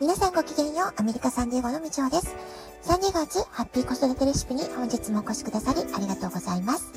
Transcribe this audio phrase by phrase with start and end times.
[0.00, 2.32] 皆さんごきげんよう、アメリカサンディエゴのみちおです。
[2.82, 6.92] サンディエゴ初ハッピー子育てレシピに本日もお越しくださりありがとうございます。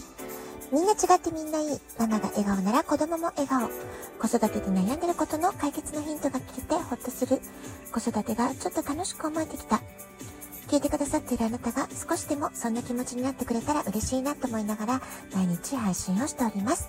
[0.71, 1.79] みんな違ってみんないい。
[1.97, 3.69] ママが笑顔なら子供も笑顔。
[4.19, 7.41] 子育てで悩んでることの解決のヒントが聞けてほっとする。
[7.91, 9.81] 子育てがちょっと楽しく思えてきた。
[10.67, 15.01] 聞いてくださっているあなたが少しでもそんな気持ちになってくれたら嬉しいなと思いながら
[15.33, 16.87] 毎日配信をしております。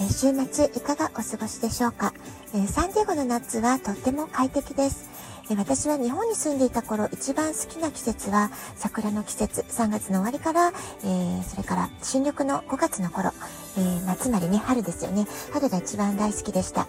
[0.00, 2.14] え週末いかがお過ごしでしょうか、
[2.54, 5.10] えサンディエゴの夏はとっても快適です。
[5.56, 13.32] 私は日本に住んでいた頃一番好きな季節は桜の季節3月の終わりから、えー、それから新緑の5月の頃、
[13.78, 15.26] えー、夏までね春ですよね。
[15.52, 16.88] 春が一番大好きでした。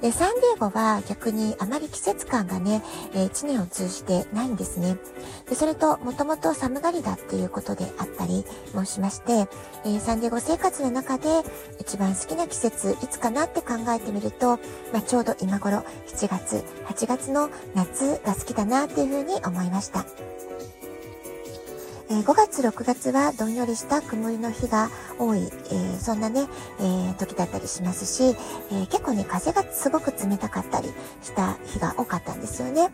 [0.00, 2.82] でサンディエゴは逆にあまり季節感がね、
[3.14, 4.96] えー、1年を通じてないんですね。
[5.48, 9.46] でそれともともと寒がりだっていうことであったりもしまして、
[9.84, 11.28] えー、サンディエゴ生活の中で
[11.78, 14.58] 一番好きな季節いつかなって考えてみると、
[14.92, 20.04] まあ、ちょうど今頃7月8月の夏が好きだなっていうふうに思いました。
[22.12, 26.46] え5月、6月はどんよりした曇りの日が多い、えー、そんなね、
[26.78, 28.36] えー、時だったりしますし、
[28.70, 32.90] えー、結構ね、風がすごく冷たかったりした日が多かったんですよね。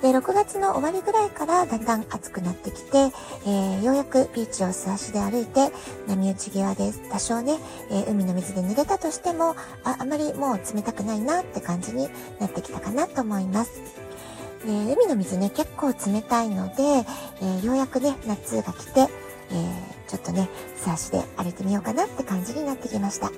[0.00, 3.10] で、6月の終わりぐらいからだんだん暑くなってきて、
[3.46, 5.72] えようやくビーチを素足で歩いて、
[6.06, 7.58] 波打ち際で多少ね、
[7.90, 14.02] え海の水で濡れたとしても、あ、あまりもう冷たくないなって感じになってきたかなと思います。
[14.64, 16.82] えー、海の水ね、結構冷たいので、
[17.40, 19.08] えー、ようやくね、夏が来て、えー、
[20.08, 23.30] ちょっとね、素足で歩いてみようかなって感じになってきました。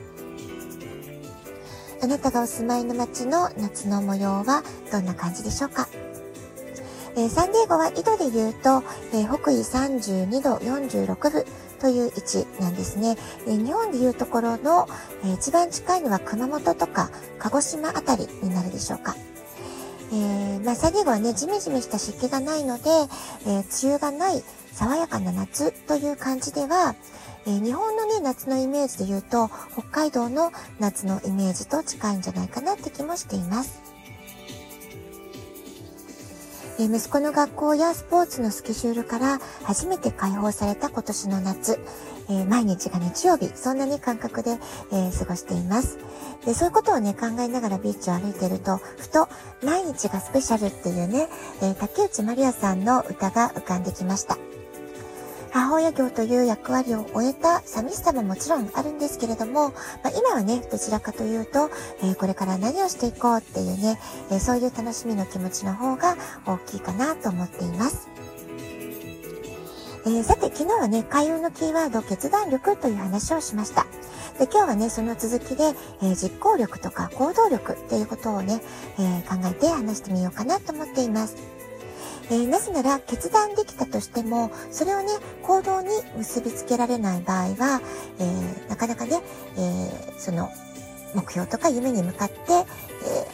[2.03, 5.89] あなたがお住まいの街の夏の模様はどんな感じでしょうか？
[7.17, 8.83] え、サンディエゴは緯度で言うと、
[9.15, 11.45] え、北緯32度46分
[11.81, 13.17] という位置なんですね。
[13.47, 14.87] え、日本でいうところの、
[15.25, 19.17] え一番近いのは熊本とか鹿児島あたりになるでしょうか？
[20.15, 22.85] えー、まあ、サディエゴはね、ジメジメした湿気がないので、
[23.47, 26.95] えー、梅雨がない爽やかな夏という感じでは、
[27.47, 33.94] えー、日本のね、夏のイメージで言うと、北海道の夏のイメージと近いんじゃないかなって気もしています。
[36.79, 41.79] え息子の学校やスポーツのスケジュールから初めて解放された今年の夏、
[42.29, 44.59] え、毎日が日曜日、そんなに、感覚で、
[44.93, 45.99] え、過ごしています。
[46.45, 49.29] で、そういうことをね、考えながらビーチを歩いていると、ふと、
[49.63, 51.29] 毎日がスペシャルっていうね、
[51.63, 54.39] え、竹内まりやさんの歌が浮かんできました。
[55.55, 59.75] 母親業という役割を終えた寂しさももちろんあるんですけれども、ま
[60.07, 61.71] あ、今はね、どちらかというと、
[62.03, 64.01] えー、これから何をしていこうっていうね、
[64.33, 68.09] えー、そういう楽しみの気持ちの方が大きいかなと思っています。
[70.07, 73.87] えー、さて、昨日はね、開運のキーワード、決断力という話をしました。
[74.41, 75.73] で、今日はね、その続きで、
[76.03, 78.61] えー、実行力とか行動力っていうことをね、
[78.99, 81.54] えー、考えて話してみようかなと思っています。
[82.31, 85.09] えー、なぜなら決断できたとしても、それをね、
[85.43, 87.81] 行動に結びつけられない場合は、
[88.19, 89.21] えー、なかなかね、
[89.57, 90.51] えー、その、
[91.15, 92.35] 目標とか夢に向かって、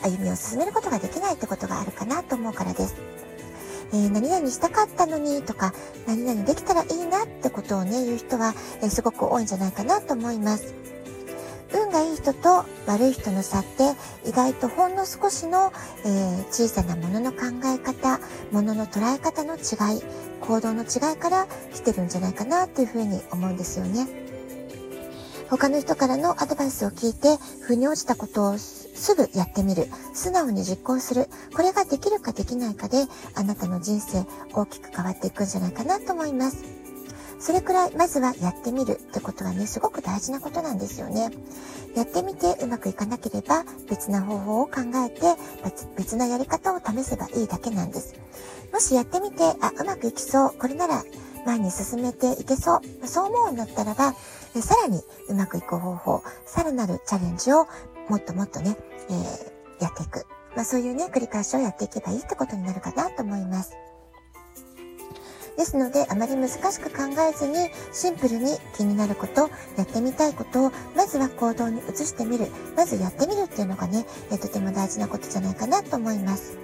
[0.04, 2.96] え歩みを進めることができないってことがあるかなと思うからです。
[3.92, 5.72] え何々したかったのにとか、
[6.06, 10.74] 何々できたらいいなってことをね、言う人は、えすごく多いんじゃないかなと思います。
[11.90, 13.94] 運がいい人と悪い人の差って
[14.28, 15.72] 意外とほんの少しの、
[16.04, 18.20] えー、小さなものの考え方、
[18.52, 20.02] ものの捉え方の違い、
[20.40, 24.06] 行動の違いから来てるんじゃないかなというふうに思うんですよね。
[25.50, 27.36] 他の人からのアドバイスを聞いて、
[27.66, 29.88] 腑に落ちたことをすぐやってみる。
[30.14, 31.26] 素直に実行する。
[31.56, 32.98] これができるかできないかで、
[33.34, 34.24] あなたの人生
[34.54, 36.79] 大きく変わっていくんじゃないかなと思います。
[37.40, 41.30] それくらい、まずはやってみるってことはね、すごく大事なことなんですよね。
[41.96, 45.22] やってみてうまくいかなければ、別な方法を考えて、
[45.96, 48.14] 別なやり方を試せばいいだけなんです。
[48.72, 50.54] もしやってみて、あ、うまくいきそう。
[50.58, 51.02] これなら
[51.46, 53.06] 前に進めていけそう。
[53.06, 54.12] そう思うんだったらば、
[54.60, 57.66] さらにうまくいく方法、さらなるチャレンジを
[58.08, 58.76] もっともっとね、
[59.08, 60.26] えー、やっていく。
[60.54, 63.72] まあそういうね、繰り返しをやっていけばいいってことになるかなと思います。
[65.56, 72.48] ですので、あまり難しく考えずに、シンプルに気になること、やってみたいことを、まずは行動に移してみる。
[72.76, 76.56] まずやってみるっていうのがね、えとても大事なことじゃないかなと思います。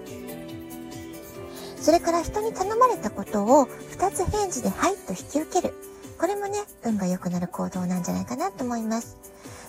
[1.81, 5.75] それから人に頼まれたことを2つ返事ではいと引き受ける。
[6.19, 9.17] これもね、運が良くなる行動なんじゃないかなと思います。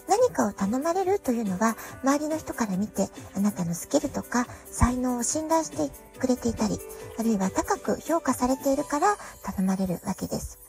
[0.07, 6.79] 何かを頼まれるというのは、周りの人から見て、あなたのスキルとか才能を信頼してくれていたり、
[7.19, 10.59] あるいは高く評価されているから頼まれるわけです。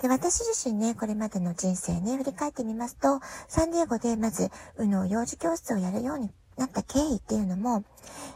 [0.00, 7.84] で、私自身ね、これまでの人生ね、振り返ってみますと、サンディエゴでまず、うの幼児教室をやるようになった経緯っていうのも、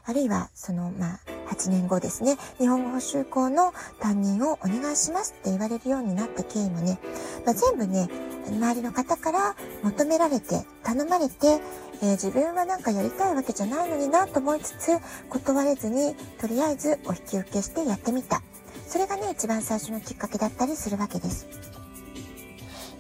[0.05, 1.19] あるいは、その、まあ、
[1.51, 6.99] 8年後ですね、日本語補習校の担任をお願いしますって言われるようになった経緯もね、
[7.45, 8.09] まあ、全部ね、
[8.49, 11.61] 周りの方から求められて、頼まれて、
[12.03, 18.43] えー、自分はなんかやりたいわけじゃないのになと思いつつ、断れずに、とりあえずお引き受けしてやってみた。
[18.87, 21.47] それがね、一番最初のきっかけだったりするわけです。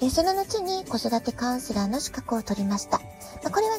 [0.02, 3.00] えその後に子育てカウンセラーの資格を取りました。
[3.42, 3.69] まこれ、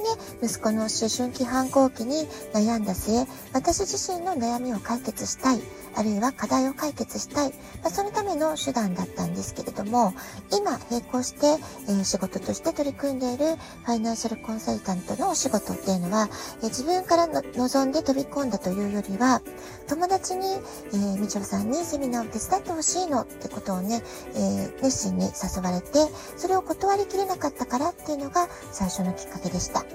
[0.44, 5.62] 息子の思春期反抗期に悩んだ末、私自身の悩みを解決したい、
[5.96, 7.52] あるいは課題を解決したい、
[7.84, 10.14] まあ、そのための手段だったんですけれども、
[10.52, 13.56] 今並行して、えー、仕事として取り組んでいる
[13.86, 16.30] ファイナンシャルコンサルタントのお仕事っていうのは、
[16.64, 19.42] えー、自分からの望んで飛び込んだというよりは、
[19.88, 24.02] 友達に、えー、みちょさんにセミナーを手伝ってほしいのってことをね、
[24.34, 26.00] えー、熱心に誘われて、
[26.38, 29.86] それを断りきれなかったからっていうのが最初のきっかけでした。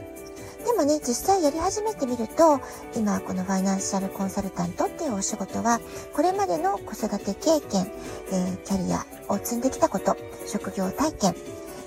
[0.66, 2.60] でもね、実際やり始めてみると、
[2.96, 5.80] 今このファイナンシャルコンサルタントっていうお仕事は、
[6.12, 7.86] これまでの子育て経験、
[8.32, 11.36] えー、キャリアを積んできたこと、職業体験、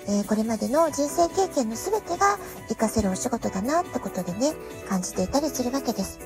[0.07, 2.39] えー、これまでの人生経験の全てが
[2.69, 4.53] 活かせるお仕事だなってことでね、
[4.87, 6.19] 感じていたりするわけです。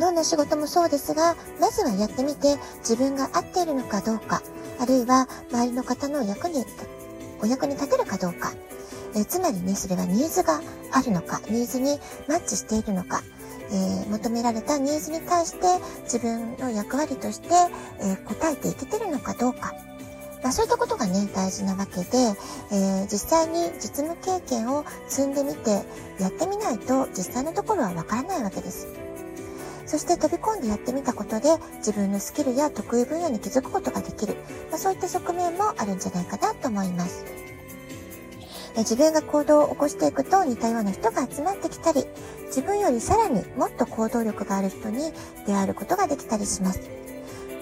[0.00, 4.42] どんな仕事もそうですが、まずはやってみて自分が合っているのかどうか、
[4.80, 6.64] あるいは周りの方の役に、
[7.40, 8.52] お役に立てるかどうか、
[9.16, 10.60] えつまりね、それはニーズが
[10.92, 11.98] あるのか、ニーズに
[12.28, 13.22] マッチしているのか、
[13.70, 15.66] えー、求められたニーズに対して
[16.04, 17.48] 自分の役割として、
[18.00, 19.74] えー、答えていけてるのかどうか。
[20.42, 22.18] まあ、そういったことがね、大事なわけで、
[22.70, 25.82] えー、実際に実務経験を積んでみて、
[26.20, 28.86] やってみないと実際のところはわからないわけです。
[29.86, 31.48] そして飛び込んでやってみたことで
[31.78, 34.34] 自分のスキルや得意分野に気づくことができる、
[34.68, 37.45] まあ、そういった側面もあるんじゃないかなと思います。
[38.76, 42.04] 自分が行動を起こしていくと似たような人が集まってきたり、
[42.46, 45.12] 自分よりさらにもっと行動力がある人に
[45.46, 46.80] 出会えることができたりします。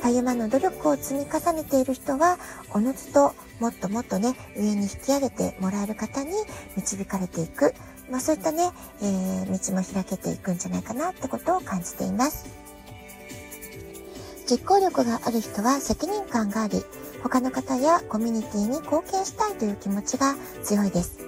[0.03, 2.39] たゆまの努力を積み重ねている人は、
[2.75, 6.31] おのずともっともっとね、上に引き上げてもらえる方に
[6.77, 7.75] 導かれていく、
[8.11, 8.71] まあそういったね、
[9.01, 12.47] えー、道も開けていくんじゃないかなってことを感じています。
[14.47, 16.85] 実行力がある人は責任感があり、
[17.25, 21.19] 他の方やコミュニティに貢献したいという気持ちが強いです。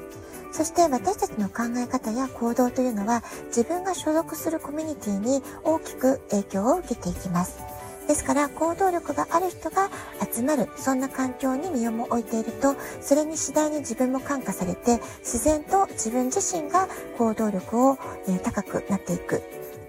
[0.52, 7.58] そして私たちの考え方や行動というのは自分が所属するコミュニティに大きく影響を受けていきます。
[8.06, 9.90] ですから行動力がある人が
[10.32, 16.88] 集まる、そんな環境に身をも置いていると、それに次第に自分も感化されて、自然と自分自身が
[17.19, 19.42] 行動力を、え高くなっていく。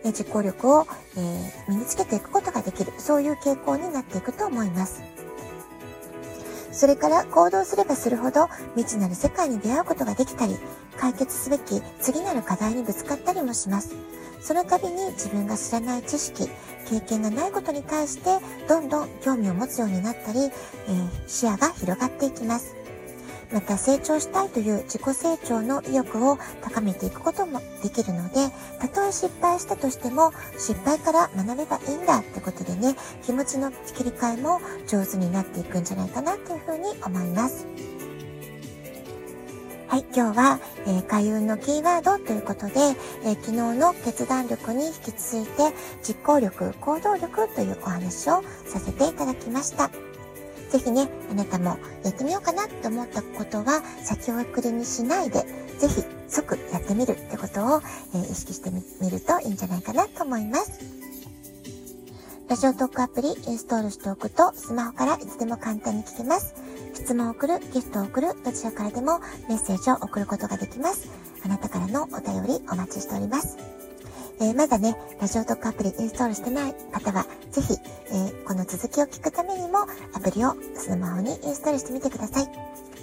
[0.04, 2.92] 実行力を、え身につけていくことができる。
[2.98, 5.04] そういう傾向になっていくと思います。
[6.78, 10.56] それから行動すればするほど未知なる世界に出会うことができたり、
[10.96, 13.96] 解決すべき次なる課題にぶつかったりもします。
[14.42, 16.48] その度に自分が知らない知識、
[16.88, 18.38] 経験がないことに対して
[18.70, 20.52] どんどん興味を持つようになったり、えー、
[21.26, 22.77] 視野が広がっていきます。
[23.52, 28.50] また成長したいという自己成長の意欲を高めていくこともできるので、
[28.80, 37.66] たとえ失敗したとしても、失敗から学べばいいんだってことでね、気持ちの切り替えも上手になっていくんじゃないかなというふうに思います。
[39.88, 42.74] はい、今日は、えー、開運のキーワードということで、
[43.24, 45.74] えー、昨日の決断力に引き続いて、
[46.06, 49.90] 実行力、行動力というお話をさせていただきました。
[50.70, 55.46] ぜひね、あなたもやってみようかなと思ったことは先送りにしないで、
[55.80, 57.82] ぜひ即やってみるってことを、
[58.14, 60.80] えー、意識してみるといいんじゃないかなと思います。
[62.50, 66.56] ラジオトークアプリインストールしておくとスマホからいつでも簡単に聞けます。
[66.94, 69.20] 質問を送る、ゲストを送る、どちらからでも
[69.50, 71.10] メッセージを送ることができます。
[71.44, 73.77] あなたからのお便りお待ちしております。
[74.40, 79.80] えー、まだね、ラジオトークアプリインストールしてない方は、ぜひ、えー、この続きを聞くためにも、
[80.14, 82.48] アプリをスマホにインストールしてみてください。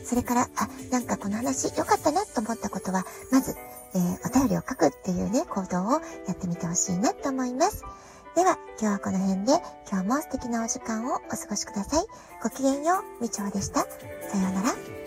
[0.04, 3.56] それから、あ、なんかこの話良かったなと思ったことは、まず、
[3.94, 5.98] えー、お便りを書くっていうね、行動をや
[6.32, 7.84] ってみてほしいなと思います。
[8.36, 9.52] では、今日はこの辺で、
[9.90, 12.06] 今日も素敵なお時間をお過ごしください。
[12.42, 13.80] ごきげんよう、みちょうでした。
[13.80, 13.86] さ
[14.38, 15.03] ようなら。